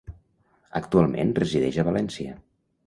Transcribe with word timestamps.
Actualment 0.81 1.37
resideix 1.41 1.81
a 1.85 1.89
València. 1.91 2.37